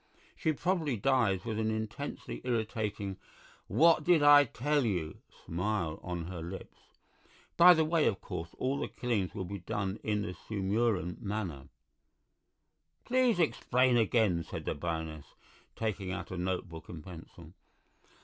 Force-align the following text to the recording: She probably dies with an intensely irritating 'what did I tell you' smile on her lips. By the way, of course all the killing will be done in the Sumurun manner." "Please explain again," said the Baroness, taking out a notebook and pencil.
She 0.35 0.51
probably 0.51 0.97
dies 0.97 1.45
with 1.45 1.59
an 1.59 1.69
intensely 1.69 2.41
irritating 2.43 3.17
'what 3.67 4.03
did 4.03 4.23
I 4.23 4.45
tell 4.45 4.83
you' 4.83 5.19
smile 5.45 5.99
on 6.01 6.23
her 6.25 6.41
lips. 6.41 6.79
By 7.55 7.75
the 7.75 7.85
way, 7.85 8.07
of 8.07 8.19
course 8.19 8.55
all 8.57 8.79
the 8.79 8.87
killing 8.87 9.29
will 9.35 9.45
be 9.45 9.59
done 9.59 9.99
in 10.03 10.23
the 10.23 10.33
Sumurun 10.33 11.21
manner." 11.21 11.69
"Please 13.05 13.37
explain 13.39 13.95
again," 13.95 14.43
said 14.43 14.65
the 14.65 14.73
Baroness, 14.73 15.35
taking 15.75 16.11
out 16.11 16.31
a 16.31 16.35
notebook 16.37 16.89
and 16.89 17.03
pencil. 17.03 17.53